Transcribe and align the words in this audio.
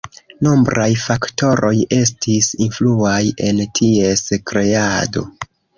Nombraj 0.45 0.87
faktoroj 1.03 1.73
estis 1.99 2.49
influaj 2.67 3.21
en 3.51 3.65
ties 3.83 4.29
kreado. 4.53 5.29